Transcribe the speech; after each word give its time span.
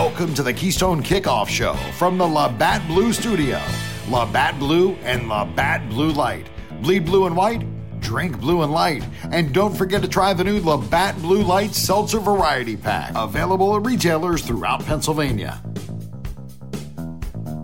Welcome 0.00 0.32
to 0.34 0.44
the 0.44 0.52
Keystone 0.52 1.02
Kickoff 1.02 1.48
Show 1.48 1.74
from 1.94 2.18
the 2.18 2.24
Labatt 2.24 2.86
Blue 2.86 3.12
Studio. 3.12 3.60
Labatt 4.08 4.56
Blue 4.56 4.92
and 5.02 5.28
Labatt 5.28 5.88
Blue 5.88 6.12
Light. 6.12 6.48
Bleed 6.82 7.04
blue 7.04 7.26
and 7.26 7.36
white, 7.36 7.66
drink 8.00 8.38
blue 8.38 8.62
and 8.62 8.70
light. 8.70 9.04
And 9.32 9.52
don't 9.52 9.76
forget 9.76 10.00
to 10.02 10.06
try 10.08 10.32
the 10.34 10.44
new 10.44 10.60
Labatt 10.60 11.20
Blue 11.20 11.42
Light 11.42 11.74
Seltzer 11.74 12.20
Variety 12.20 12.76
Pack, 12.76 13.10
available 13.16 13.74
at 13.74 13.84
retailers 13.84 14.42
throughout 14.42 14.86
Pennsylvania. 14.86 15.60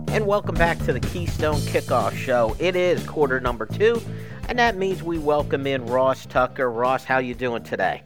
And 0.09 0.25
welcome 0.27 0.55
back 0.55 0.77
to 0.79 0.91
the 0.91 0.99
Keystone 0.99 1.61
Kickoff 1.61 2.17
Show. 2.17 2.53
It 2.59 2.75
is 2.75 3.01
quarter 3.07 3.39
number 3.39 3.65
two, 3.65 4.01
and 4.49 4.59
that 4.59 4.75
means 4.75 5.01
we 5.01 5.19
welcome 5.19 5.65
in 5.65 5.85
Ross 5.85 6.25
Tucker. 6.25 6.69
Ross, 6.69 7.05
how 7.05 7.19
you 7.19 7.33
doing 7.33 7.63
today? 7.63 8.03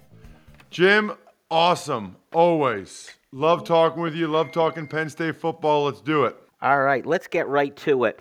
Jim, 0.69 1.13
awesome. 1.49 2.17
Always. 2.31 3.09
Love 3.31 3.63
talking 3.63 4.01
with 4.01 4.15
you. 4.15 4.27
Love 4.27 4.51
talking 4.51 4.87
Penn 4.87 5.07
State 5.07 5.35
football. 5.35 5.85
Let's 5.85 6.01
do 6.01 6.25
it. 6.25 6.35
All 6.63 6.81
right, 6.81 7.05
let's 7.05 7.27
get 7.27 7.47
right 7.47 7.75
to 7.77 8.05
it. 8.05 8.19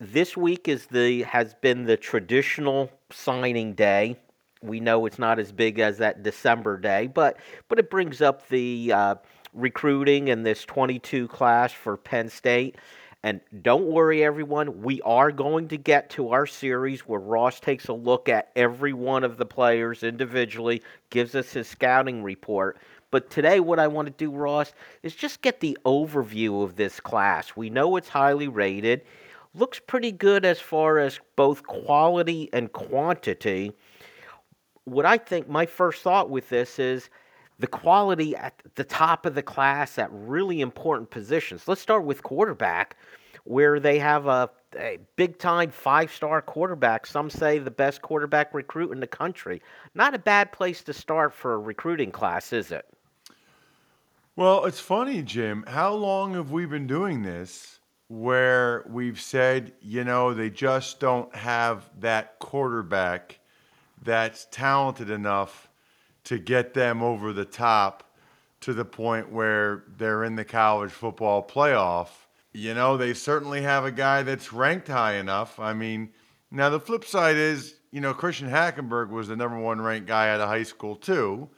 This 0.00 0.34
week 0.34 0.66
is 0.66 0.86
the 0.86 1.22
has 1.24 1.54
been 1.54 1.84
the 1.84 1.98
traditional 1.98 2.90
signing 3.10 3.74
day. 3.74 4.16
We 4.62 4.80
know 4.80 5.04
it's 5.04 5.18
not 5.18 5.38
as 5.38 5.52
big 5.52 5.78
as 5.78 5.98
that 5.98 6.22
December 6.22 6.78
day, 6.78 7.06
but 7.06 7.36
but 7.68 7.78
it 7.78 7.90
brings 7.90 8.22
up 8.22 8.48
the 8.48 8.92
uh, 8.94 9.14
recruiting 9.52 10.28
in 10.28 10.42
this 10.42 10.64
22 10.64 11.28
class 11.28 11.72
for 11.72 11.98
Penn 11.98 12.30
State. 12.30 12.76
And 13.22 13.40
don't 13.62 13.86
worry, 13.86 14.22
everyone, 14.22 14.82
we 14.82 15.00
are 15.02 15.32
going 15.32 15.68
to 15.68 15.78
get 15.78 16.10
to 16.10 16.30
our 16.30 16.46
series 16.46 17.00
where 17.02 17.20
Ross 17.20 17.58
takes 17.58 17.88
a 17.88 17.94
look 17.94 18.28
at 18.28 18.52
every 18.54 18.92
one 18.92 19.24
of 19.24 19.38
the 19.38 19.46
players 19.46 20.02
individually, 20.02 20.82
gives 21.08 21.34
us 21.34 21.50
his 21.52 21.66
scouting 21.66 22.22
report. 22.22 22.76
But 23.14 23.30
today, 23.30 23.60
what 23.60 23.78
I 23.78 23.86
want 23.86 24.06
to 24.06 24.12
do, 24.12 24.32
Ross, 24.32 24.72
is 25.04 25.14
just 25.14 25.40
get 25.40 25.60
the 25.60 25.78
overview 25.84 26.64
of 26.64 26.74
this 26.74 26.98
class. 26.98 27.54
We 27.54 27.70
know 27.70 27.94
it's 27.94 28.08
highly 28.08 28.48
rated, 28.48 29.02
looks 29.54 29.78
pretty 29.78 30.10
good 30.10 30.44
as 30.44 30.58
far 30.58 30.98
as 30.98 31.20
both 31.36 31.62
quality 31.62 32.50
and 32.52 32.72
quantity. 32.72 33.70
What 34.82 35.06
I 35.06 35.18
think 35.18 35.48
my 35.48 35.64
first 35.64 36.02
thought 36.02 36.28
with 36.28 36.48
this 36.48 36.80
is 36.80 37.08
the 37.60 37.68
quality 37.68 38.34
at 38.34 38.60
the 38.74 38.82
top 38.82 39.26
of 39.26 39.36
the 39.36 39.44
class 39.44 39.96
at 39.96 40.08
really 40.10 40.60
important 40.60 41.08
positions. 41.08 41.68
Let's 41.68 41.80
start 41.80 42.04
with 42.04 42.24
quarterback, 42.24 42.96
where 43.44 43.78
they 43.78 44.00
have 44.00 44.26
a, 44.26 44.50
a 44.76 44.98
big 45.14 45.38
time 45.38 45.70
five 45.70 46.12
star 46.12 46.42
quarterback. 46.42 47.06
Some 47.06 47.30
say 47.30 47.60
the 47.60 47.70
best 47.70 48.02
quarterback 48.02 48.52
recruit 48.52 48.90
in 48.90 48.98
the 48.98 49.06
country. 49.06 49.62
Not 49.94 50.16
a 50.16 50.18
bad 50.18 50.50
place 50.50 50.82
to 50.82 50.92
start 50.92 51.32
for 51.32 51.54
a 51.54 51.58
recruiting 51.58 52.10
class, 52.10 52.52
is 52.52 52.72
it? 52.72 52.84
Well, 54.36 54.64
it's 54.64 54.80
funny, 54.80 55.22
Jim. 55.22 55.64
How 55.68 55.94
long 55.94 56.34
have 56.34 56.50
we 56.50 56.66
been 56.66 56.88
doing 56.88 57.22
this 57.22 57.78
where 58.08 58.84
we've 58.88 59.20
said, 59.20 59.74
you 59.80 60.02
know, 60.02 60.34
they 60.34 60.50
just 60.50 60.98
don't 60.98 61.32
have 61.36 61.88
that 62.00 62.40
quarterback 62.40 63.38
that's 64.02 64.48
talented 64.50 65.08
enough 65.08 65.68
to 66.24 66.38
get 66.38 66.74
them 66.74 67.00
over 67.00 67.32
the 67.32 67.44
top 67.44 68.12
to 68.62 68.72
the 68.72 68.84
point 68.84 69.30
where 69.30 69.84
they're 69.98 70.24
in 70.24 70.34
the 70.34 70.44
college 70.44 70.90
football 70.90 71.40
playoff. 71.46 72.08
You 72.52 72.74
know, 72.74 72.96
they 72.96 73.14
certainly 73.14 73.62
have 73.62 73.84
a 73.84 73.92
guy 73.92 74.24
that's 74.24 74.52
ranked 74.52 74.88
high 74.88 75.14
enough. 75.14 75.60
I 75.60 75.74
mean, 75.74 76.10
now 76.50 76.70
the 76.70 76.80
flip 76.80 77.04
side 77.04 77.36
is, 77.36 77.76
you 77.92 78.00
know, 78.00 78.12
Christian 78.12 78.50
Hackenberg 78.50 79.10
was 79.10 79.28
the 79.28 79.36
number 79.36 79.58
one 79.58 79.80
ranked 79.80 80.08
guy 80.08 80.30
out 80.30 80.40
of 80.40 80.48
high 80.48 80.64
school, 80.64 80.96
too. 80.96 81.48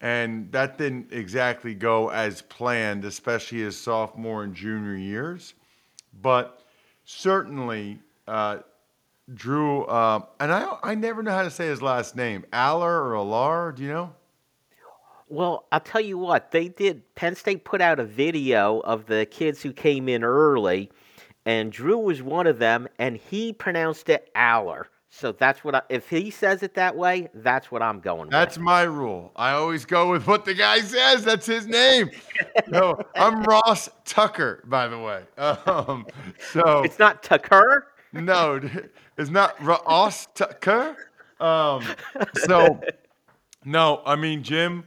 And 0.00 0.52
that 0.52 0.76
didn't 0.76 1.12
exactly 1.12 1.74
go 1.74 2.10
as 2.10 2.42
planned, 2.42 3.04
especially 3.04 3.58
his 3.60 3.78
sophomore 3.78 4.42
and 4.42 4.54
junior 4.54 4.94
years. 4.94 5.54
But 6.20 6.62
certainly, 7.04 8.00
uh, 8.28 8.58
Drew, 9.34 9.84
uh, 9.84 10.20
and 10.38 10.52
I, 10.52 10.76
I 10.82 10.94
never 10.94 11.22
know 11.22 11.32
how 11.32 11.42
to 11.42 11.50
say 11.50 11.66
his 11.66 11.82
last 11.82 12.14
name, 12.14 12.44
Aller 12.52 13.08
or 13.08 13.12
Alar, 13.14 13.74
do 13.74 13.82
you 13.82 13.88
know? 13.88 14.12
Well, 15.28 15.66
I'll 15.72 15.80
tell 15.80 16.00
you 16.00 16.18
what, 16.18 16.52
they 16.52 16.68
did. 16.68 17.02
Penn 17.16 17.34
State 17.34 17.64
put 17.64 17.80
out 17.80 17.98
a 17.98 18.04
video 18.04 18.78
of 18.80 19.06
the 19.06 19.26
kids 19.26 19.60
who 19.60 19.72
came 19.72 20.08
in 20.08 20.22
early, 20.22 20.90
and 21.44 21.72
Drew 21.72 21.98
was 21.98 22.22
one 22.22 22.46
of 22.46 22.60
them, 22.60 22.86
and 22.98 23.16
he 23.16 23.52
pronounced 23.52 24.08
it 24.08 24.30
Aller. 24.36 24.88
So 25.08 25.32
that's 25.32 25.64
what 25.64 25.74
I, 25.74 25.82
if 25.88 26.10
he 26.10 26.30
says 26.30 26.62
it 26.62 26.74
that 26.74 26.96
way, 26.96 27.28
that's 27.32 27.70
what 27.70 27.80
I'm 27.80 28.00
going 28.00 28.28
That's 28.28 28.56
with. 28.58 28.64
my 28.64 28.82
rule. 28.82 29.32
I 29.36 29.52
always 29.52 29.84
go 29.84 30.10
with 30.10 30.26
what 30.26 30.44
the 30.44 30.52
guy 30.52 30.80
says. 30.80 31.24
That's 31.24 31.46
his 31.46 31.66
name. 31.66 32.10
no, 32.68 32.98
I'm 33.14 33.42
Ross 33.44 33.88
Tucker, 34.04 34.62
by 34.66 34.88
the 34.88 34.98
way. 34.98 35.22
Um, 35.66 36.06
so 36.52 36.82
It's 36.82 36.98
not 36.98 37.22
Tucker. 37.22 37.86
no, 38.12 38.60
it's 39.16 39.30
not 39.30 39.62
Ross 39.64 40.26
Tucker. 40.34 40.96
Um, 41.40 41.84
so 42.44 42.80
no, 43.64 44.02
I 44.04 44.16
mean 44.16 44.42
Jim, 44.42 44.84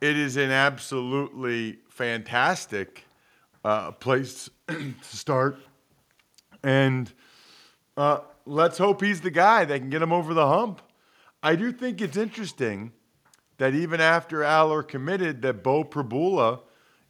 it 0.00 0.16
is 0.16 0.36
an 0.36 0.50
absolutely 0.50 1.78
fantastic 1.88 3.04
uh, 3.64 3.92
place 3.92 4.50
to 4.68 4.94
start, 5.02 5.58
and 6.62 7.12
uh, 7.96 8.18
let's 8.46 8.78
hope 8.78 9.02
he's 9.02 9.20
the 9.20 9.30
guy 9.30 9.64
that 9.64 9.78
can 9.78 9.90
get 9.90 10.02
him 10.02 10.12
over 10.12 10.34
the 10.34 10.46
hump. 10.46 10.82
I 11.42 11.56
do 11.56 11.72
think 11.72 12.00
it's 12.00 12.16
interesting 12.16 12.92
that 13.58 13.74
even 13.74 14.00
after 14.00 14.38
Allar 14.38 14.86
committed, 14.86 15.42
that 15.42 15.62
Beau 15.62 15.84
Pribula, 15.84 16.60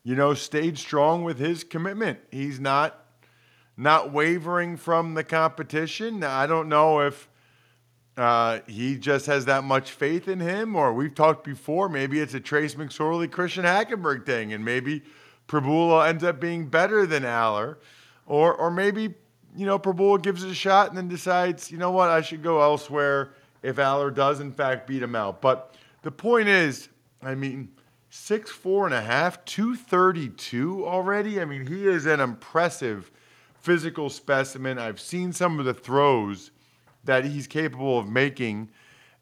you 0.03 0.15
know, 0.15 0.35
stayed 0.35 0.79
strong 0.79 1.25
with 1.25 1.39
his 1.39 1.65
commitment. 1.65 2.21
He's 2.31 2.61
not 2.61 3.01
not 3.77 4.13
wavering 4.13 4.77
from 4.77 5.15
the 5.15 5.25
competition. 5.25 6.23
I 6.23 6.47
don't 6.47 6.69
know 6.69 7.01
if 7.01 7.29
uh, 8.17 8.61
he 8.69 8.97
just 8.97 9.27
has 9.27 9.47
that 9.47 9.65
much 9.65 9.91
faith 9.91 10.29
in 10.29 10.39
him, 10.39 10.77
or 10.77 10.93
we've 10.93 11.15
talked 11.15 11.43
before. 11.43 11.89
Maybe 11.89 12.21
it's 12.21 12.35
a 12.35 12.41
Trace 12.41 12.77
McSorley, 12.77 13.29
Christian 13.29 13.65
Hackenberg 13.65 14.27
thing, 14.27 14.53
and 14.53 14.65
maybe 14.65 15.03
Pribula 15.49 16.09
ends 16.09 16.23
up 16.23 16.41
being 16.41 16.69
better 16.69 17.07
than 17.07 17.25
Allar, 17.25 17.77
or 18.27 18.55
or 18.55 18.71
maybe 18.71 19.15
you 19.55 19.67
know 19.67 19.79
Pribula 19.79 20.23
gives 20.23 20.43
it 20.43 20.51
a 20.51 20.55
shot 20.55 20.89
and 20.89 20.97
then 20.97 21.09
decides, 21.09 21.71
you 21.71 21.79
know 21.79 21.91
what, 21.91 22.11
I 22.11 22.21
should 22.21 22.43
go 22.43 22.63
elsewhere 22.63 23.35
if 23.63 23.77
Allar 23.77 24.15
does 24.15 24.41
in 24.41 24.53
fact 24.53 24.87
beat 24.87 25.03
him 25.03 25.15
out. 25.15 25.41
But 25.41 25.75
the 26.03 26.11
point 26.11 26.49
is, 26.49 26.89
I 27.23 27.35
mean. 27.35 27.71
Six 28.17 28.49
four 28.49 28.87
and 28.87 28.95
a 28.95 29.01
half, 29.01 29.45
two 29.45 29.75
thirty 29.75 30.29
two 30.29 30.87
already. 30.87 31.41
I 31.41 31.45
mean, 31.45 31.67
he 31.67 31.89
is 31.89 32.07
an 32.07 32.21
impressive 32.21 33.11
physical 33.57 34.09
specimen. 34.09 34.79
I've 34.79 35.01
seen 35.01 35.33
some 35.33 35.59
of 35.59 35.65
the 35.65 35.75
throws 35.75 36.53
that 37.03 37.25
he's 37.25 37.49
capable 37.49 37.99
of 37.99 38.09
making. 38.09 38.71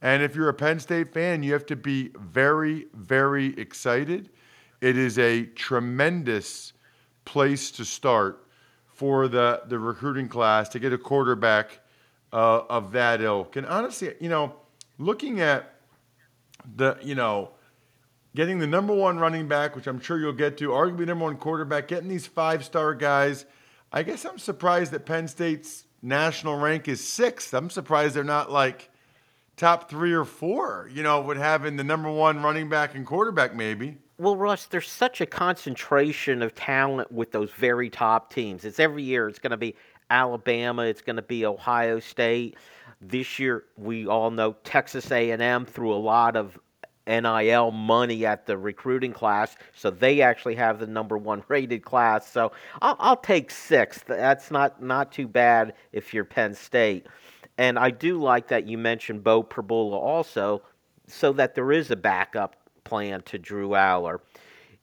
And 0.02 0.22
if 0.22 0.36
you're 0.36 0.50
a 0.50 0.52
Penn 0.52 0.78
State 0.78 1.14
fan, 1.14 1.42
you 1.42 1.54
have 1.54 1.64
to 1.66 1.76
be 1.76 2.10
very, 2.18 2.88
very 2.92 3.58
excited. 3.58 4.28
It 4.82 4.98
is 4.98 5.18
a 5.18 5.46
tremendous 5.46 6.74
place 7.24 7.70
to 7.70 7.86
start 7.86 8.46
for 8.94 9.28
the, 9.28 9.62
the 9.66 9.78
recruiting 9.78 10.28
class 10.28 10.68
to 10.70 10.78
get 10.78 10.92
a 10.92 10.98
quarterback 10.98 11.80
uh, 12.32 12.62
of 12.68 12.92
that 12.92 13.20
ilk. 13.20 13.56
And 13.56 13.66
honestly, 13.66 14.14
you 14.20 14.28
know, 14.28 14.54
looking 14.98 15.40
at 15.40 15.74
the, 16.76 16.96
you 17.02 17.14
know, 17.14 17.50
getting 18.34 18.58
the 18.58 18.66
number 18.66 18.94
one 18.94 19.18
running 19.18 19.48
back, 19.48 19.76
which 19.76 19.86
I'm 19.86 20.00
sure 20.00 20.18
you'll 20.18 20.32
get 20.32 20.56
to, 20.58 20.68
arguably 20.68 21.06
number 21.06 21.24
one 21.24 21.36
quarterback, 21.36 21.88
getting 21.88 22.08
these 22.08 22.26
five 22.26 22.64
star 22.64 22.94
guys. 22.94 23.44
I 23.92 24.02
guess 24.02 24.24
I'm 24.24 24.38
surprised 24.38 24.92
that 24.92 25.04
Penn 25.04 25.28
State's 25.28 25.84
national 26.00 26.58
rank 26.58 26.88
is 26.88 27.06
sixth. 27.06 27.52
I'm 27.52 27.70
surprised 27.70 28.14
they're 28.14 28.24
not 28.24 28.50
like 28.50 28.90
top 29.56 29.90
three 29.90 30.12
or 30.12 30.24
four, 30.24 30.90
you 30.92 31.02
know, 31.02 31.20
with 31.20 31.36
having 31.36 31.76
the 31.76 31.84
number 31.84 32.10
one 32.10 32.42
running 32.42 32.68
back 32.68 32.94
and 32.94 33.06
quarterback, 33.06 33.54
maybe. 33.54 33.98
Well, 34.22 34.36
Russ, 34.36 34.66
there's 34.66 34.88
such 34.88 35.20
a 35.20 35.26
concentration 35.26 36.42
of 36.42 36.54
talent 36.54 37.10
with 37.10 37.32
those 37.32 37.50
very 37.50 37.90
top 37.90 38.32
teams. 38.32 38.64
It's 38.64 38.78
every 38.78 39.02
year. 39.02 39.26
It's 39.26 39.40
going 39.40 39.50
to 39.50 39.56
be 39.56 39.74
Alabama. 40.10 40.82
It's 40.82 41.00
going 41.00 41.16
to 41.16 41.22
be 41.22 41.44
Ohio 41.44 41.98
State. 41.98 42.56
This 43.00 43.40
year, 43.40 43.64
we 43.76 44.06
all 44.06 44.30
know 44.30 44.54
Texas 44.62 45.10
A&M 45.10 45.66
threw 45.66 45.92
a 45.92 45.98
lot 45.98 46.36
of 46.36 46.56
NIL 47.04 47.72
money 47.72 48.24
at 48.24 48.46
the 48.46 48.56
recruiting 48.56 49.12
class, 49.12 49.56
so 49.74 49.90
they 49.90 50.20
actually 50.20 50.54
have 50.54 50.78
the 50.78 50.86
number 50.86 51.18
one 51.18 51.42
rated 51.48 51.82
class. 51.82 52.30
So 52.30 52.52
I'll, 52.80 52.94
I'll 53.00 53.16
take 53.16 53.50
sixth. 53.50 54.04
That's 54.06 54.52
not 54.52 54.80
not 54.80 55.10
too 55.10 55.26
bad 55.26 55.74
if 55.90 56.14
you're 56.14 56.24
Penn 56.24 56.54
State. 56.54 57.08
And 57.58 57.76
I 57.76 57.90
do 57.90 58.22
like 58.22 58.46
that 58.46 58.68
you 58.68 58.78
mentioned 58.78 59.24
Beau 59.24 59.42
Pribula 59.42 59.96
also, 59.96 60.62
so 61.08 61.32
that 61.32 61.56
there 61.56 61.72
is 61.72 61.90
a 61.90 61.96
backup 61.96 62.54
plan 62.92 63.22
to 63.22 63.38
Drew 63.38 63.70
Allar. 63.70 64.18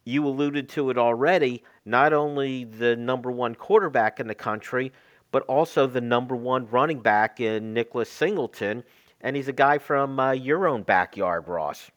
You 0.04 0.26
alluded 0.26 0.68
to 0.70 0.90
it 0.90 0.98
already. 0.98 1.64
Not 1.86 2.12
only 2.12 2.64
the 2.64 2.96
number 2.96 3.30
one 3.30 3.54
quarterback 3.54 4.20
in 4.20 4.26
the 4.26 4.34
country, 4.34 4.92
but 5.30 5.44
also 5.44 5.86
the 5.86 6.02
number 6.02 6.36
one 6.36 6.66
running 6.72 7.02
back 7.02 7.40
in 7.40 7.72
Nicholas 7.72 8.10
Singleton, 8.10 8.84
and 9.22 9.36
he's 9.36 9.48
a 9.48 9.54
guy 9.54 9.78
from 9.78 10.20
uh, 10.20 10.32
your 10.32 10.68
own 10.68 10.82
backyard, 10.82 11.48
Ross. 11.48 11.92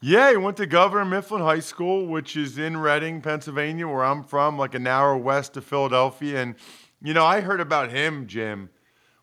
Yeah, 0.00 0.30
he 0.30 0.36
went 0.36 0.58
to 0.58 0.66
Governor 0.66 1.06
Mifflin 1.06 1.42
High 1.42 1.58
School, 1.58 2.06
which 2.06 2.36
is 2.36 2.56
in 2.56 2.76
Reading, 2.76 3.20
Pennsylvania, 3.20 3.88
where 3.88 4.04
I'm 4.04 4.22
from, 4.22 4.56
like 4.56 4.76
an 4.76 4.86
hour 4.86 5.16
west 5.16 5.56
of 5.56 5.64
Philadelphia. 5.64 6.40
And, 6.40 6.54
you 7.02 7.14
know, 7.14 7.24
I 7.24 7.40
heard 7.40 7.60
about 7.60 7.90
him, 7.90 8.28
Jim, 8.28 8.70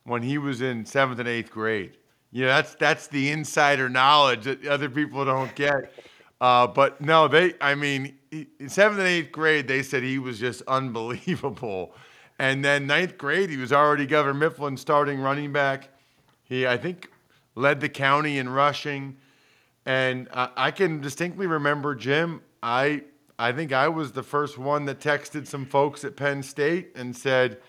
when 0.03 0.21
he 0.23 0.37
was 0.37 0.59
in 0.59 0.85
seventh 0.85 1.19
and 1.19 1.29
eighth 1.29 1.49
grade. 1.49 1.95
You 2.31 2.43
know, 2.43 2.49
that's 2.49 2.75
that's 2.75 3.07
the 3.07 3.31
insider 3.31 3.89
knowledge 3.89 4.43
that 4.43 4.65
other 4.67 4.89
people 4.89 5.25
don't 5.25 5.53
get. 5.55 5.91
Uh, 6.41 6.67
but 6.67 7.01
no, 7.01 7.27
they, 7.27 7.53
I 7.59 7.75
mean, 7.75 8.17
in 8.31 8.69
seventh 8.69 8.99
and 8.99 9.07
eighth 9.07 9.31
grade, 9.31 9.67
they 9.67 9.83
said 9.83 10.03
he 10.03 10.19
was 10.19 10.39
just 10.39 10.61
unbelievable. 10.67 11.93
And 12.37 12.63
then 12.63 12.87
ninth 12.87 13.17
grade, 13.17 13.49
he 13.49 13.57
was 13.57 13.73
already 13.73 14.05
Governor 14.05 14.33
Mifflin 14.33 14.77
starting 14.77 15.19
running 15.19 15.51
back. 15.51 15.89
He, 16.43 16.65
I 16.65 16.77
think, 16.77 17.11
led 17.55 17.81
the 17.81 17.89
county 17.89 18.37
in 18.37 18.47
rushing. 18.47 19.17
And 19.85 20.29
I, 20.33 20.49
I 20.55 20.71
can 20.71 21.01
distinctly 21.01 21.47
remember, 21.47 21.95
Jim, 21.95 22.41
I, 22.63 23.03
I 23.37 23.51
think 23.51 23.73
I 23.73 23.89
was 23.89 24.13
the 24.13 24.23
first 24.23 24.57
one 24.57 24.85
that 24.85 24.99
texted 24.99 25.47
some 25.47 25.65
folks 25.65 26.05
at 26.05 26.15
Penn 26.15 26.41
State 26.41 26.91
and 26.95 27.15
said, 27.15 27.59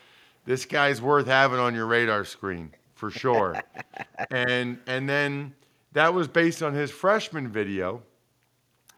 this 0.46 0.64
guy's 0.64 1.02
worth 1.02 1.26
having 1.26 1.58
on 1.58 1.74
your 1.74 1.86
radar 1.86 2.24
screen 2.24 2.72
for 2.94 3.10
sure. 3.10 3.60
and, 4.30 4.78
and 4.86 5.08
then 5.08 5.54
that 5.92 6.14
was 6.14 6.28
based 6.28 6.62
on 6.62 6.74
his 6.74 6.90
freshman 6.90 7.48
video. 7.48 8.02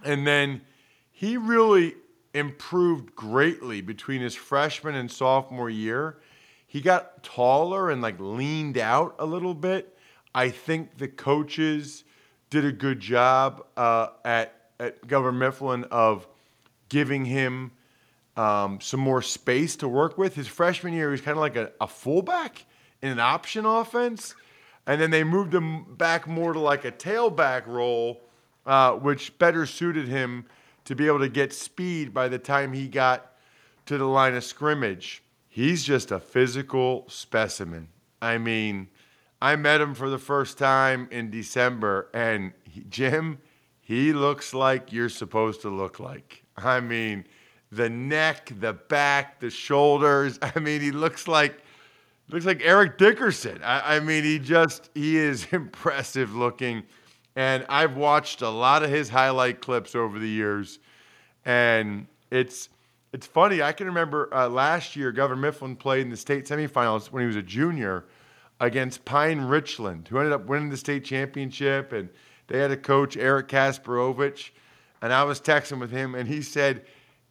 And 0.05 0.27
then 0.27 0.63
he 1.11 1.37
really 1.37 1.95
improved 2.35 3.15
greatly 3.15 3.81
between 3.81 4.21
his 4.21 4.35
freshman 4.35 4.95
and 4.95 5.11
sophomore 5.11 5.71
year. 5.71 6.19
He 6.67 6.81
got 6.81 7.23
taller 7.23 7.91
and 7.91 8.01
like 8.01 8.17
leaned 8.19 8.79
out 8.79 9.15
a 9.19 9.27
little 9.27 9.55
bit. 9.55 9.97
I 10.35 10.49
think 10.49 10.97
the 10.97 11.09
coaches 11.09 12.05
did 12.49 12.65
a 12.65 12.73
good 12.73 13.01
job 13.01 13.65
uh, 13.77 14.09
at, 14.25 14.55
at 14.81 15.07
Governor 15.07 15.39
Mifflin 15.39 15.85
of 15.85 16.27
giving 16.89 17.25
him 17.25 17.73
um, 18.37 18.81
some 18.81 19.01
more 19.01 19.23
space 19.23 19.77
to 19.77 19.89
work 19.89 20.17
with. 20.17 20.35
His 20.35 20.49
freshman 20.49 20.93
year, 20.95 21.09
he 21.09 21.13
was 21.13 21.21
kind 21.21 21.37
of 21.37 21.41
like 21.41 21.57
a, 21.57 21.73
a 21.81 21.87
fullback 21.87 22.65
in 23.03 23.11
an 23.11 23.21
option 23.21 23.67
offense. 23.67 24.35
And 24.87 25.01
then 25.01 25.11
they 25.11 25.25
moved 25.25 25.55
him 25.55 25.95
back 25.97 26.27
more 26.27 26.53
to 26.53 26.59
like 26.59 26.85
a 26.85 26.93
tailback 26.93 27.67
role, 27.67 28.21
uh, 28.67 28.93
which 28.93 29.37
better 29.39 29.67
suited 29.67 30.09
him 30.09 30.47
to 30.85 30.95
be 30.95 31.07
able 31.07 31.21
to 31.21 31.29
get 31.29 31.53
speed 31.53 32.13
by 32.13 32.29
the 32.29 32.39
time 32.39 32.73
he 32.73 32.89
got 32.89 33.33
to 33.87 33.99
the 33.99 34.07
line 34.07 34.35
of 34.35 34.45
scrimmage. 34.45 35.23
He's 35.49 35.85
just 35.85 36.11
a 36.11 36.19
physical 36.19 37.05
specimen. 37.09 37.89
I 38.21 38.39
mean, 38.39 38.89
I 39.41 39.57
met 39.57 39.81
him 39.81 39.95
for 39.95 40.09
the 40.09 40.19
first 40.19 40.57
time 40.57 41.09
in 41.11 41.31
December, 41.31 42.09
and 42.15 42.53
he, 42.63 42.85
Jim, 42.89 43.39
he 43.81 44.13
looks 44.13 44.55
like 44.55 44.93
you're 44.93 45.09
supposed 45.09 45.63
to 45.63 45.69
look 45.69 45.99
like. 45.99 46.45
I 46.57 46.81
mean, 46.81 47.27
the 47.73 47.91
neck, 47.91 48.53
the 48.61 48.75
back, 48.75 49.41
the 49.41 49.51
shoulders. 49.51 50.39
I 50.43 50.59
mean, 50.61 50.81
he 50.81 50.93
looks 50.93 51.27
like 51.27 51.61
looks 52.29 52.47
like 52.47 52.63
Eric 52.63 52.97
Dickerson. 52.99 53.61
I, 53.63 53.97
I 53.97 54.01
mean, 54.01 54.25
he 54.25 54.39
just 54.39 54.91
he 54.95 55.17
is 55.17 55.47
impressive 55.53 56.35
looking. 56.35 56.85
And 57.35 57.65
I've 57.69 57.97
watched 57.97 58.43
a 58.43 58.49
lot 58.49 58.83
of 58.83 58.91
his 58.91 59.09
highlight 59.09 59.63
clips 59.63 59.95
over 59.95 60.19
the 60.19 60.29
years, 60.29 60.79
and 61.45 62.07
it's 62.31 62.69
it's 63.13 63.27
funny. 63.27 63.63
I 63.63 63.73
can 63.73 63.87
remember 63.87 64.33
uh, 64.35 64.49
last 64.49 64.97
year, 64.97 65.13
Governor 65.13 65.41
Mifflin 65.41 65.77
played 65.77 66.03
in 66.03 66.11
the 66.11 66.17
state 66.17 66.47
semifinals 66.47 67.07
when 67.07 67.23
he 67.23 67.27
was 67.27 67.37
a 67.37 67.43
junior 67.43 68.05
against 68.61 69.05
Pine 69.05 69.41
Richland, 69.41 70.09
who 70.09 70.19
ended 70.19 70.33
up 70.33 70.47
winning 70.47 70.71
the 70.71 70.77
state 70.77 71.05
championship, 71.05 71.93
and 71.93 72.09
they 72.49 72.59
had 72.59 72.71
a 72.71 72.77
coach 72.77 73.17
Eric 73.17 73.49
Kasperowicz, 73.49 74.51
and 75.01 75.13
I 75.13 75.25
was 75.25 75.41
texting 75.41 75.81
with 75.81 75.91
him, 75.91 76.15
and 76.15 76.29
he 76.29 76.43
said. 76.43 76.85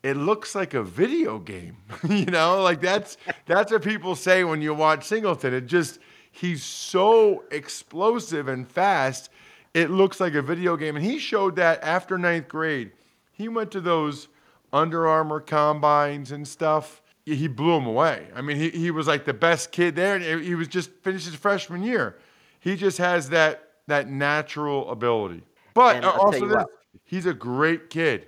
It 0.03 0.17
looks 0.17 0.55
like 0.55 0.73
a 0.73 0.81
video 0.81 1.37
game, 1.37 1.77
you 2.09 2.25
know. 2.25 2.63
Like 2.63 2.81
that's 2.81 3.17
that's 3.45 3.71
what 3.71 3.83
people 3.83 4.15
say 4.15 4.43
when 4.43 4.59
you 4.59 4.73
watch 4.73 5.03
Singleton. 5.03 5.53
It 5.53 5.67
just 5.67 5.99
he's 6.31 6.63
so 6.63 7.43
explosive 7.51 8.47
and 8.47 8.67
fast 8.67 9.29
it 9.73 9.89
looks 9.89 10.19
like 10.19 10.33
a 10.33 10.41
video 10.41 10.75
game. 10.75 10.95
And 10.95 11.05
he 11.05 11.19
showed 11.19 11.55
that 11.55 11.83
after 11.83 12.17
ninth 12.17 12.47
grade. 12.47 12.91
He 13.31 13.47
went 13.47 13.71
to 13.71 13.81
those 13.81 14.27
Under 14.73 15.07
Armour 15.07 15.39
combines 15.39 16.31
and 16.31 16.47
stuff. 16.47 17.01
He 17.25 17.47
blew 17.47 17.73
them 17.73 17.85
away. 17.85 18.27
I 18.35 18.41
mean, 18.41 18.57
he, 18.57 18.69
he 18.69 18.91
was 18.91 19.07
like 19.07 19.25
the 19.25 19.33
best 19.33 19.71
kid 19.71 19.95
there. 19.95 20.15
And 20.15 20.43
he 20.43 20.55
was 20.55 20.67
just 20.67 20.91
finished 21.03 21.25
his 21.25 21.35
freshman 21.35 21.83
year. 21.83 22.17
He 22.59 22.75
just 22.75 22.97
has 22.97 23.29
that 23.29 23.67
that 23.87 24.09
natural 24.09 24.89
ability. 24.89 25.43
But 25.73 26.03
also, 26.03 26.47
this, 26.47 26.63
he's 27.03 27.25
a 27.25 27.33
great 27.33 27.89
kid. 27.89 28.27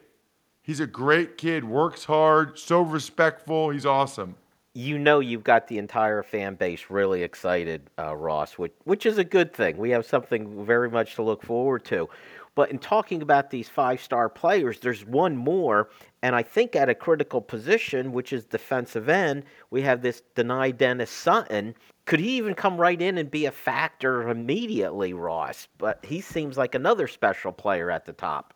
He's 0.62 0.80
a 0.80 0.88
great 0.88 1.38
kid. 1.38 1.64
Works 1.64 2.06
hard. 2.06 2.58
So 2.58 2.82
respectful. 2.82 3.70
He's 3.70 3.86
awesome 3.86 4.36
you 4.74 4.98
know 4.98 5.20
you've 5.20 5.44
got 5.44 5.68
the 5.68 5.78
entire 5.78 6.24
fan 6.24 6.56
base 6.56 6.86
really 6.90 7.24
excited, 7.24 7.90
uh, 8.00 8.16
Ross, 8.16 8.58
which, 8.58 8.74
which 8.86 9.06
is 9.06 9.18
a 9.18 9.24
good 9.24 9.54
thing. 9.54 9.78
We 9.78 9.92
have 9.92 10.06
something 10.06 10.66
very 10.66 10.90
much 10.90 11.16
to 11.16 11.24
look 11.24 11.44
forward 11.44 11.86
to. 11.86 12.10
But 12.56 12.70
in 12.70 12.78
talking 12.78 13.22
about 13.22 13.50
these 13.50 13.68
five 13.68 14.02
star 14.02 14.30
players, 14.30 14.80
there's 14.80 15.06
one 15.06 15.36
more, 15.36 15.90
and 16.22 16.36
I 16.36 16.44
think 16.44 16.76
at 16.76 16.90
a 16.90 16.96
critical 16.96 17.42
position, 17.42 18.12
which 18.12 18.32
is 18.32 18.46
defensive 18.46 19.10
end, 19.10 19.44
we 19.72 19.82
have 19.82 20.02
this 20.02 20.22
Dani 20.36 20.76
Dennis 20.76 21.10
Sutton. 21.10 21.74
Could 22.06 22.20
he 22.20 22.38
even 22.38 22.54
come 22.54 22.78
right 22.78 23.02
in 23.02 23.18
and 23.18 23.32
be 23.32 23.46
a 23.46 23.52
factor 23.52 24.30
immediately, 24.30 25.14
Ross? 25.14 25.68
But 25.78 26.06
he 26.06 26.22
seems 26.22 26.58
like 26.58 26.76
another 26.76 27.08
special 27.08 27.52
player 27.52 27.90
at 27.90 28.06
the 28.06 28.14
top. 28.14 28.53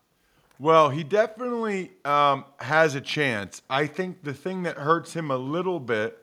Well, 0.58 0.90
he 0.90 1.04
definitely 1.04 1.92
um, 2.04 2.44
has 2.58 2.96
a 2.96 3.00
chance. 3.00 3.62
I 3.70 3.86
think 3.86 4.24
the 4.24 4.34
thing 4.34 4.64
that 4.64 4.76
hurts 4.76 5.14
him 5.14 5.30
a 5.30 5.36
little 5.36 5.78
bit 5.78 6.18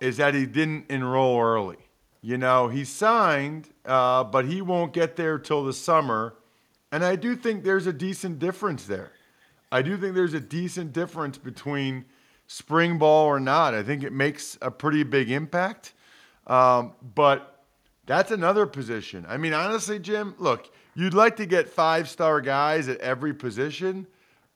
is 0.00 0.18
that 0.18 0.34
he 0.34 0.46
didn't 0.46 0.86
enroll 0.88 1.40
early. 1.40 1.78
You 2.22 2.38
know, 2.38 2.68
he 2.68 2.84
signed, 2.84 3.70
uh, 3.84 4.24
but 4.24 4.44
he 4.44 4.62
won't 4.62 4.92
get 4.92 5.16
there 5.16 5.38
till 5.38 5.64
the 5.64 5.72
summer. 5.72 6.36
And 6.92 7.04
I 7.04 7.16
do 7.16 7.34
think 7.34 7.64
there's 7.64 7.86
a 7.86 7.92
decent 7.92 8.38
difference 8.38 8.86
there. 8.86 9.10
I 9.72 9.82
do 9.82 9.96
think 9.96 10.14
there's 10.14 10.34
a 10.34 10.40
decent 10.40 10.92
difference 10.92 11.36
between 11.36 12.04
spring 12.46 12.96
ball 12.96 13.26
or 13.26 13.40
not. 13.40 13.74
I 13.74 13.82
think 13.82 14.04
it 14.04 14.12
makes 14.12 14.56
a 14.62 14.70
pretty 14.70 15.02
big 15.02 15.30
impact. 15.30 15.94
Um, 16.46 16.92
but 17.14 17.53
that's 18.06 18.30
another 18.30 18.66
position. 18.66 19.24
I 19.28 19.36
mean, 19.36 19.52
honestly, 19.52 19.98
Jim, 19.98 20.34
look, 20.38 20.70
you'd 20.94 21.14
like 21.14 21.36
to 21.36 21.46
get 21.46 21.68
five 21.68 22.08
star 22.08 22.40
guys 22.40 22.88
at 22.88 22.98
every 23.00 23.34
position, 23.34 24.06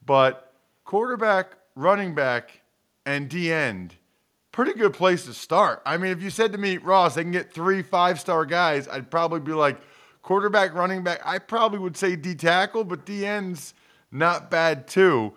but 0.05 0.53
quarterback, 0.85 1.52
running 1.75 2.14
back, 2.14 2.62
and 3.07 3.28
D 3.28 3.52
end, 3.52 3.95
pretty 4.52 4.75
good 4.75 4.93
place 4.93 5.25
to 5.25 5.33
start. 5.33 5.83
I 5.87 5.97
mean, 5.97 6.11
if 6.12 6.23
you 6.23 6.31
said 6.31 6.52
to 6.52 6.59
me, 6.59 6.76
Ross, 6.76 7.17
I 7.17 7.23
can 7.23 7.33
get 7.33 7.52
three 7.52 7.83
five 7.83 8.21
star 8.21 8.45
guys, 8.45 8.87
I'd 8.88 9.11
probably 9.11 9.40
be 9.40 9.52
like, 9.52 9.78
quarterback, 10.23 10.75
running 10.75 11.02
back. 11.02 11.21
I 11.25 11.38
probably 11.38 11.78
would 11.78 11.97
say 11.97 12.14
D 12.17 12.35
tackle, 12.35 12.85
but 12.85 13.07
D 13.07 13.25
end's 13.25 13.73
not 14.11 14.50
bad 14.50 14.87
too. 14.87 15.33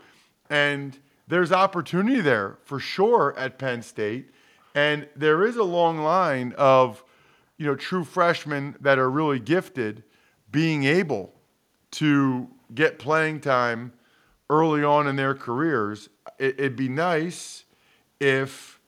And 0.49 0.97
there's 1.27 1.53
opportunity 1.53 2.19
there 2.19 2.57
for 2.63 2.77
sure 2.77 3.33
at 3.37 3.57
Penn 3.57 3.83
State. 3.83 4.31
And 4.75 5.07
there 5.15 5.45
is 5.45 5.55
a 5.55 5.63
long 5.63 5.99
line 5.99 6.53
of, 6.57 7.03
you 7.61 7.67
know, 7.67 7.75
true 7.75 8.03
freshmen 8.03 8.75
that 8.81 8.97
are 8.97 9.07
really 9.07 9.39
gifted 9.39 10.01
being 10.51 10.83
able 10.83 11.31
to 11.91 12.49
get 12.73 12.97
playing 12.97 13.39
time 13.39 13.93
early 14.49 14.83
on 14.83 15.05
in 15.05 15.15
their 15.15 15.35
careers. 15.35 16.09
It, 16.39 16.57
would 16.57 16.75
be 16.75 16.89
nice 16.89 17.65
if 18.19 18.79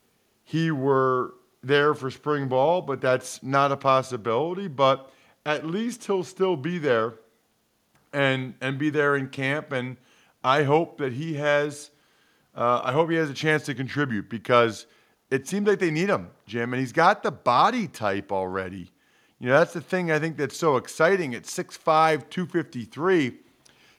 he 0.44 0.72
were 0.72 1.36
there 1.62 1.94
for 1.94 2.10
spring 2.10 2.48
ball, 2.48 2.82
but 2.82 3.00
that's 3.00 3.44
not 3.44 3.72
a 3.72 3.78
possibility. 3.78 4.68
But 4.68 5.12
at 5.46 5.68
least 5.68 6.06
he'll 6.06 6.24
still 6.24 6.56
be 6.56 6.80
there 6.80 7.14
and 8.12 8.56
and 8.60 8.80
be 8.80 8.90
there 8.90 9.16
in 9.16 9.30
camp. 9.30 9.72
And 9.72 9.98
I 10.44 10.64
hope 10.64 10.98
that 10.98 11.14
he 11.14 11.36
has. 11.36 11.92
Uh, 12.56 12.82
I 12.84 12.92
hope 12.92 13.12
he 13.12 13.18
has 13.18 13.30
a 13.30 13.36
chance 13.36 13.66
to 13.66 13.76
contribute 13.76 14.32
because 14.32 14.88
it 15.34 15.48
seems 15.48 15.68
like 15.68 15.80
they 15.80 15.92
need 15.92 16.10
him, 16.10 16.30
Jim, 16.46 16.74
and 16.74 16.80
he's 16.80 16.92
got 16.94 17.24
the 17.24 17.32
body 17.32 17.88
type 17.88 18.32
already 18.32 18.94
you 19.44 19.50
know, 19.50 19.60
that's 19.60 19.74
the 19.74 19.82
thing 19.82 20.10
I 20.10 20.20
think 20.20 20.38
that's 20.38 20.56
so 20.56 20.78
exciting 20.78 21.36
at 21.36 21.44
6'5, 21.44 22.30
253. 22.30 23.34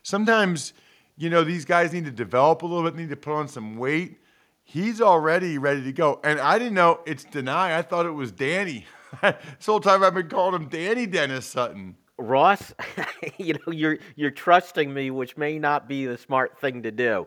Sometimes, 0.03 0.73
you 1.19 1.29
know, 1.29 1.45
these 1.45 1.67
guys 1.67 1.93
need 1.93 2.07
to 2.07 2.11
develop 2.11 2.63
a 2.63 2.67
little 2.67 2.83
bit, 2.83 2.97
need 2.97 3.11
to 3.11 3.17
put 3.17 3.35
on 3.35 3.49
some 3.49 3.77
weight. 3.77 4.19
He's 4.63 5.03
already 5.03 5.59
ready 5.59 5.85
to 5.85 5.93
go. 5.93 6.19
And 6.25 6.41
I 6.41 6.59
didn't 6.59 6.73
know 6.73 7.01
it's 7.05 7.27
Dani. 7.27 7.49
I 7.49 7.83
thought 7.83 8.07
it 8.07 8.13
was 8.13 8.33
Danny. 8.33 8.87
this 9.21 9.67
whole 9.67 9.81
time 9.81 10.03
I've 10.03 10.15
been 10.15 10.31
calling 10.31 10.63
him 10.63 10.71
Danny 10.71 11.05
Dennis 11.05 11.45
Sutton. 11.45 11.95
Ross, 12.17 12.73
you 13.37 13.53
know, 13.53 13.71
you're 13.71 13.99
you're 14.17 14.31
trusting 14.31 14.95
me, 14.95 15.11
which 15.11 15.37
may 15.37 15.59
not 15.59 15.87
be 15.87 16.07
the 16.07 16.17
smart 16.17 16.59
thing 16.59 16.85
to 16.85 16.91
do. 16.91 17.27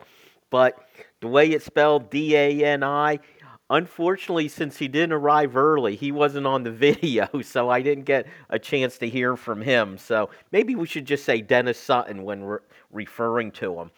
But 0.49 0.79
the 1.21 1.27
way 1.27 1.49
it's 1.49 1.65
spelled 1.65 2.09
D 2.09 2.35
A 2.35 2.65
N 2.65 2.81
I, 2.81 3.19
Unfortunately, 3.69 4.47
since 4.47 4.77
he 4.77 4.87
didn't 4.87 5.11
arrive 5.11 5.57
early, 5.57 5.95
he 5.95 6.11
wasn't 6.11 6.47
on 6.47 6.63
the 6.63 6.71
video, 6.87 7.27
so 7.41 7.69
I 7.69 7.81
didn't 7.81 8.05
get 8.05 8.27
a 8.49 8.57
chance 8.57 8.97
to 8.99 9.09
hear 9.09 9.35
from 9.35 9.61
him. 9.61 9.97
So 9.97 10.29
maybe 10.51 10.75
we 10.75 10.87
should 10.87 11.05
just 11.05 11.25
say 11.25 11.41
Dennis 11.41 11.79
Sutton 11.79 12.23
when 12.23 12.43
re- 12.43 12.59
referring 12.91 13.51
to 13.53 13.79
him. 13.79 13.91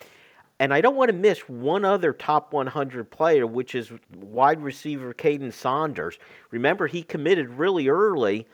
And 0.61 0.73
I 0.73 0.81
don't 0.81 0.97
want 0.97 1.09
to 1.09 1.15
miss 1.15 1.47
one 1.47 1.85
other 1.85 2.11
top 2.11 2.51
100 2.51 3.09
player, 3.09 3.47
which 3.47 3.75
is 3.75 3.91
wide 4.17 4.61
receiver 4.61 5.13
Kaden 5.13 5.53
Saunders. 5.53 6.17
Remember, 6.51 6.85
he 6.85 7.01
committed 7.01 7.47
really 7.49 7.87
early, 7.87 8.45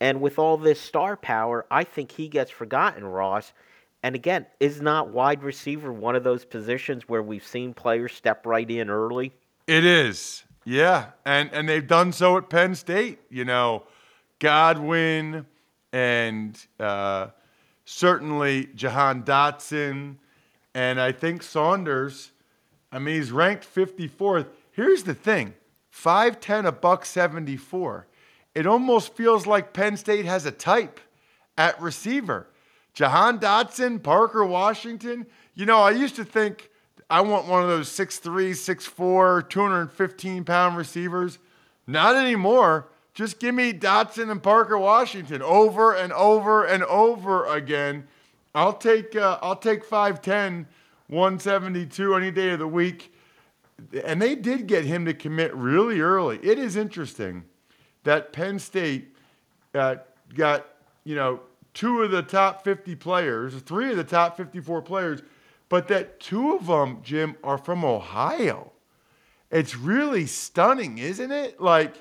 and 0.00 0.20
with 0.20 0.38
all 0.38 0.58
this 0.58 0.78
star 0.78 1.16
power, 1.16 1.64
I 1.70 1.84
think 1.84 2.12
he 2.12 2.28
gets 2.28 2.50
forgotten, 2.50 3.04
Ross. 3.04 3.54
And 4.02 4.14
again, 4.14 4.44
is 4.60 4.82
not 4.82 5.08
wide 5.08 5.42
receiver 5.42 5.90
one 5.90 6.14
of 6.14 6.24
those 6.24 6.44
positions 6.44 7.08
where 7.08 7.22
we've 7.22 7.46
seen 7.46 7.72
players 7.72 8.12
step 8.12 8.44
right 8.44 8.70
in 8.70 8.90
early? 8.90 9.32
It 9.66 9.86
is, 9.86 10.44
yeah, 10.64 11.10
and 11.24 11.50
and 11.52 11.68
they've 11.68 11.86
done 11.86 12.12
so 12.12 12.36
at 12.36 12.48
Penn 12.48 12.74
State. 12.74 13.18
You 13.30 13.44
know, 13.44 13.84
Godwin 14.38 15.46
and 15.92 16.58
uh, 16.80 17.28
certainly 17.84 18.68
Jahan 18.74 19.22
Dotson 19.22 20.16
and 20.74 21.00
I 21.00 21.12
think 21.12 21.42
Saunders, 21.42 22.32
I 22.90 22.98
mean, 22.98 23.16
he's 23.16 23.30
ranked 23.30 23.64
54th. 23.72 24.48
Here's 24.72 25.04
the 25.04 25.14
thing 25.14 25.54
5'10, 25.92 26.66
a 26.66 26.72
buck 26.72 27.06
74. 27.06 28.06
It 28.54 28.66
almost 28.66 29.14
feels 29.14 29.46
like 29.46 29.72
Penn 29.72 29.96
State 29.96 30.24
has 30.24 30.46
a 30.46 30.50
type 30.50 31.00
at 31.56 31.80
receiver. 31.80 32.48
Jahan 32.92 33.38
Dotson, 33.38 34.02
Parker 34.02 34.44
Washington. 34.44 35.26
You 35.54 35.66
know, 35.66 35.78
I 35.78 35.90
used 35.90 36.16
to 36.16 36.24
think 36.24 36.70
I 37.10 37.20
want 37.20 37.46
one 37.46 37.62
of 37.62 37.68
those 37.68 37.88
6'3, 37.90 38.50
6'4, 38.50 39.48
215 39.48 40.44
pound 40.44 40.76
receivers. 40.76 41.38
Not 41.86 42.16
anymore. 42.16 42.88
Just 43.12 43.38
give 43.38 43.54
me 43.54 43.72
Dotson 43.72 44.30
and 44.30 44.42
Parker 44.42 44.78
Washington 44.78 45.42
over 45.42 45.94
and 45.94 46.12
over 46.12 46.64
and 46.64 46.82
over 46.84 47.46
again. 47.46 48.08
I'll 48.54 48.72
take 48.72 49.14
uh, 49.14 49.38
I'll 49.42 49.56
take 49.56 49.88
5'10, 49.88 50.66
172 51.08 52.14
any 52.14 52.30
day 52.30 52.50
of 52.50 52.58
the 52.58 52.66
week. 52.66 53.12
And 54.04 54.22
they 54.22 54.34
did 54.34 54.66
get 54.66 54.84
him 54.84 55.04
to 55.04 55.14
commit 55.14 55.54
really 55.54 56.00
early. 56.00 56.38
It 56.42 56.58
is 56.58 56.76
interesting 56.76 57.44
that 58.04 58.32
Penn 58.32 58.58
State 58.58 59.16
uh, 59.74 59.96
got, 60.34 60.66
you 61.02 61.16
know, 61.16 61.40
two 61.72 62.02
of 62.02 62.10
the 62.12 62.22
top 62.22 62.62
50 62.62 62.94
players, 62.94 63.54
three 63.62 63.90
of 63.90 63.96
the 63.96 64.04
top 64.04 64.36
54 64.36 64.82
players, 64.82 65.22
but 65.68 65.88
that 65.88 66.20
two 66.20 66.54
of 66.54 66.66
them, 66.66 67.00
Jim, 67.02 67.36
are 67.42 67.58
from 67.58 67.84
Ohio. 67.84 68.72
It's 69.50 69.76
really 69.76 70.26
stunning, 70.26 70.98
isn't 70.98 71.30
it? 71.30 71.60
Like, 71.60 71.94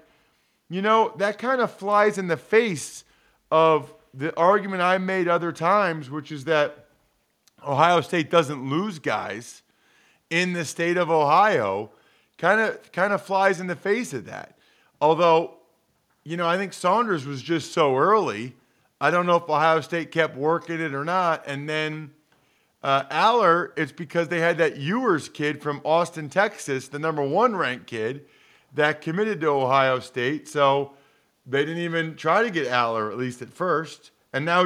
you 0.70 0.82
know, 0.82 1.14
that 1.18 1.38
kind 1.38 1.62
of 1.62 1.72
flies 1.72 2.18
in 2.18 2.28
the 2.28 2.38
face 2.38 3.04
of 3.52 3.94
the 4.14 4.36
argument 4.38 4.82
I 4.82 4.98
made 4.98 5.28
other 5.28 5.52
times, 5.52 6.10
which 6.10 6.32
is 6.32 6.46
that 6.46 6.88
Ohio 7.66 8.02
State 8.02 8.30
doesn't 8.30 8.70
lose 8.70 9.00
guys 9.00 9.62
in 10.30 10.54
the 10.54 10.66
state 10.66 10.98
of 10.98 11.10
Ohio, 11.10 11.92
kind 12.38 12.60
of 12.60 12.92
kind 12.92 13.14
of 13.14 13.22
flies 13.22 13.60
in 13.60 13.68
the 13.68 13.76
face 13.76 14.14
of 14.14 14.26
that. 14.26 14.58
Although, 15.00 15.56
you 16.24 16.38
know, 16.38 16.48
I 16.48 16.58
think 16.58 16.74
Saunders 16.74 17.26
was 17.26 17.42
just 17.42 17.72
so 17.72 17.96
early. 17.96 18.56
I 19.00 19.12
don't 19.12 19.26
know 19.26 19.36
if 19.36 19.44
Ohio 19.44 19.82
State 19.82 20.12
kept 20.12 20.36
working 20.36 20.80
it 20.80 20.94
or 20.94 21.06
not. 21.06 21.44
And 21.46 21.68
then 21.68 22.12
uh, 22.84 23.04
Allar, 23.10 23.72
it's 23.78 23.94
because 23.94 24.28
they 24.28 24.40
had 24.40 24.58
that 24.58 24.78
Ewers 24.78 25.30
kid 25.30 25.62
from 25.62 25.82
Austin, 25.86 26.30
Texas, 26.30 26.90
the 26.90 27.00
number 27.00 27.24
one 27.24 27.56
ranked 27.56 27.88
kid 27.88 28.26
that 28.74 29.02
committed 29.02 29.40
to 29.42 29.48
Ohio 29.48 30.00
State. 30.00 30.48
So 30.50 30.94
they 31.46 31.64
didn't 31.64 31.84
even 31.84 32.16
try 32.16 32.44
to 32.44 32.50
get 32.50 32.68
Allar, 32.68 33.10
at 33.10 33.18
least 33.18 33.42
at 33.42 33.50
first. 33.50 34.12
And 34.34 34.44
now 34.44 34.66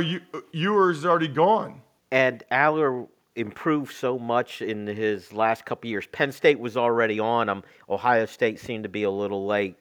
Ewers 0.52 1.00
is 1.00 1.06
already 1.06 1.28
gone. 1.28 1.82
And 2.12 2.44
Allar 2.52 3.08
improved 3.36 3.94
so 3.94 4.18
much 4.18 4.64
in 4.64 4.88
his 4.88 5.32
last 5.32 5.66
couple 5.66 5.90
years. 5.90 6.08
Penn 6.08 6.32
State 6.32 6.60
was 6.60 6.76
already 6.76 7.20
on 7.20 7.48
him. 7.48 7.64
Ohio 7.88 8.26
State 8.26 8.60
seemed 8.60 8.84
to 8.84 8.90
be 8.90 9.04
a 9.04 9.12
little 9.12 9.46
late. 9.46 9.76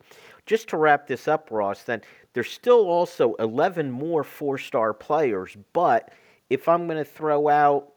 Just 0.44 0.68
to 0.68 0.76
wrap 0.76 1.06
this 1.06 1.26
up, 1.26 1.48
Ross, 1.50 1.84
then 1.84 2.02
there's 2.34 2.50
still 2.50 2.86
also 2.86 3.34
11 3.34 3.90
more 3.90 4.22
four 4.22 4.58
star 4.58 4.92
players. 4.92 5.56
But 5.72 6.12
if 6.50 6.68
I'm 6.68 6.86
going 6.86 6.98
to 6.98 7.04
throw 7.04 7.48
out 7.48 7.94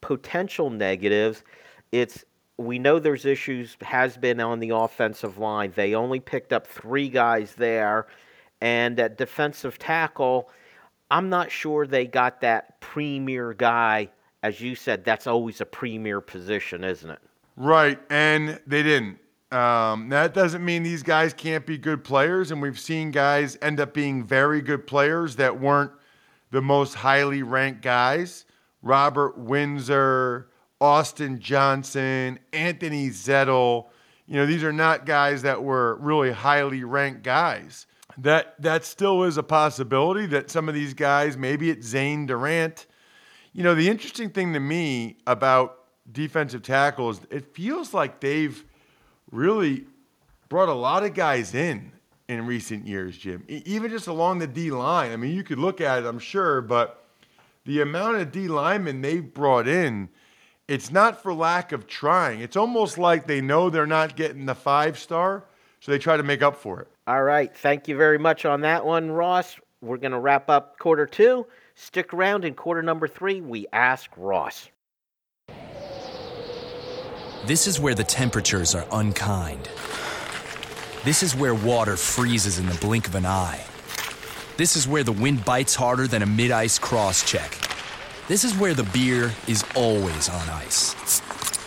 potential 0.00 0.70
negatives, 0.70 1.42
it's 1.92 2.24
we 2.58 2.78
know 2.78 2.98
there's 2.98 3.26
issues 3.26 3.76
has 3.82 4.16
been 4.16 4.40
on 4.40 4.60
the 4.60 4.70
offensive 4.70 5.38
line. 5.38 5.72
They 5.74 5.94
only 5.94 6.20
picked 6.20 6.52
up 6.52 6.66
three 6.66 7.08
guys 7.08 7.54
there 7.54 8.06
and 8.60 8.98
at 8.98 9.18
defensive 9.18 9.78
tackle, 9.78 10.50
I'm 11.10 11.28
not 11.28 11.50
sure 11.50 11.86
they 11.86 12.06
got 12.06 12.40
that 12.40 12.80
premier 12.80 13.54
guy. 13.54 14.10
As 14.42 14.60
you 14.60 14.74
said, 14.74 15.04
that's 15.04 15.26
always 15.26 15.60
a 15.60 15.66
premier 15.66 16.20
position, 16.20 16.84
isn't 16.84 17.10
it? 17.10 17.18
Right, 17.56 17.98
and 18.10 18.60
they 18.66 18.82
didn't. 18.82 19.18
Um, 19.52 20.08
that 20.08 20.34
doesn't 20.34 20.64
mean 20.64 20.82
these 20.82 21.02
guys 21.02 21.32
can't 21.32 21.64
be 21.64 21.78
good 21.78 22.04
players, 22.04 22.50
and 22.50 22.60
we've 22.60 22.78
seen 22.78 23.10
guys 23.10 23.56
end 23.62 23.80
up 23.80 23.94
being 23.94 24.24
very 24.24 24.60
good 24.60 24.86
players 24.86 25.36
that 25.36 25.60
weren't 25.60 25.92
the 26.50 26.60
most 26.62 26.94
highly 26.94 27.42
ranked 27.42 27.82
guys. 27.82 28.44
Robert 28.86 29.36
Windsor, 29.36 30.48
Austin 30.80 31.40
Johnson, 31.40 32.38
Anthony 32.52 33.10
Zettel. 33.10 33.86
You 34.26 34.36
know, 34.36 34.46
these 34.46 34.64
are 34.64 34.72
not 34.72 35.06
guys 35.06 35.42
that 35.42 35.62
were 35.62 35.96
really 35.96 36.32
highly 36.32 36.84
ranked 36.84 37.22
guys 37.22 37.86
that 38.18 38.60
that 38.60 38.84
still 38.84 39.24
is 39.24 39.36
a 39.36 39.42
possibility 39.42 40.26
that 40.26 40.50
some 40.50 40.68
of 40.68 40.74
these 40.74 40.94
guys, 40.94 41.36
maybe 41.36 41.70
it's 41.70 41.86
Zane 41.86 42.26
Durant. 42.26 42.86
You 43.52 43.62
know, 43.62 43.74
the 43.74 43.88
interesting 43.88 44.30
thing 44.30 44.52
to 44.54 44.60
me 44.60 45.18
about 45.26 45.78
defensive 46.10 46.62
tackles, 46.62 47.20
it 47.30 47.54
feels 47.54 47.92
like 47.92 48.20
they've 48.20 48.64
really 49.30 49.86
brought 50.48 50.68
a 50.68 50.74
lot 50.74 51.04
of 51.04 51.14
guys 51.14 51.54
in 51.54 51.92
in 52.28 52.46
recent 52.46 52.86
years, 52.86 53.16
Jim. 53.16 53.44
Even 53.48 53.90
just 53.90 54.06
along 54.06 54.38
the 54.38 54.46
D 54.46 54.70
line. 54.70 55.12
I 55.12 55.16
mean, 55.16 55.34
you 55.34 55.42
could 55.42 55.58
look 55.58 55.80
at 55.80 56.02
it, 56.02 56.06
I'm 56.06 56.18
sure, 56.18 56.60
but 56.60 57.05
the 57.66 57.80
amount 57.80 58.16
of 58.16 58.32
D 58.32 58.48
linemen 58.48 59.02
they've 59.02 59.34
brought 59.34 59.68
in, 59.68 60.08
it's 60.68 60.90
not 60.90 61.22
for 61.22 61.34
lack 61.34 61.72
of 61.72 61.86
trying. 61.86 62.40
It's 62.40 62.56
almost 62.56 62.96
like 62.96 63.26
they 63.26 63.40
know 63.40 63.68
they're 63.68 63.86
not 63.86 64.16
getting 64.16 64.46
the 64.46 64.54
five 64.54 64.98
star, 64.98 65.44
so 65.80 65.92
they 65.92 65.98
try 65.98 66.16
to 66.16 66.22
make 66.22 66.42
up 66.42 66.56
for 66.56 66.80
it. 66.80 66.88
All 67.06 67.22
right. 67.22 67.54
Thank 67.54 67.88
you 67.88 67.96
very 67.96 68.18
much 68.18 68.44
on 68.44 68.62
that 68.62 68.86
one, 68.86 69.10
Ross. 69.10 69.56
We're 69.80 69.98
going 69.98 70.12
to 70.12 70.18
wrap 70.18 70.48
up 70.48 70.78
quarter 70.78 71.06
two. 71.06 71.46
Stick 71.74 72.14
around 72.14 72.44
in 72.44 72.54
quarter 72.54 72.82
number 72.82 73.06
three. 73.06 73.40
We 73.40 73.66
ask 73.72 74.10
Ross. 74.16 74.70
This 77.44 77.66
is 77.66 77.78
where 77.78 77.94
the 77.94 78.02
temperatures 78.02 78.74
are 78.74 78.86
unkind. 78.90 79.68
This 81.04 81.22
is 81.22 81.36
where 81.36 81.54
water 81.54 81.96
freezes 81.96 82.58
in 82.58 82.66
the 82.66 82.74
blink 82.76 83.06
of 83.06 83.14
an 83.14 83.26
eye. 83.26 83.64
This 84.56 84.74
is 84.74 84.88
where 84.88 85.04
the 85.04 85.12
wind 85.12 85.44
bites 85.44 85.74
harder 85.74 86.06
than 86.06 86.22
a 86.22 86.26
mid 86.26 86.50
ice 86.50 86.78
cross 86.78 87.22
check. 87.22 87.58
This 88.26 88.42
is 88.42 88.56
where 88.56 88.72
the 88.72 88.84
beer 88.84 89.34
is 89.46 89.62
always 89.74 90.30
on 90.30 90.48
ice. 90.48 90.94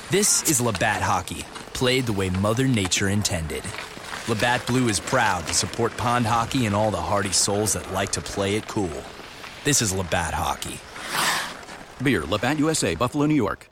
This 0.10 0.50
is 0.50 0.60
Labatt 0.60 1.04
hockey, 1.04 1.46
played 1.74 2.08
the 2.08 2.14
way 2.14 2.32
Mother 2.32 2.68
Nature 2.68 3.10
intended. 3.10 3.64
Labatt 4.28 4.66
Blue 4.66 4.90
is 4.90 5.00
proud 5.00 5.46
to 5.46 5.54
support 5.54 5.96
pond 5.98 6.26
hockey 6.26 6.66
and 6.66 6.74
all 6.74 6.90
the 6.90 6.98
hardy 6.98 7.32
souls 7.32 7.74
that 7.74 7.94
like 7.94 8.12
to 8.14 8.22
play 8.22 8.56
it 8.56 8.68
cool. 8.68 9.04
This 9.64 9.84
is 9.84 9.94
Labatt 9.94 10.34
Hockey. 10.34 10.80
Beer, 12.04 12.24
Labatt 12.24 12.58
USA, 12.58 12.96
Buffalo, 12.96 13.28
New 13.28 13.36
York. 13.36 13.69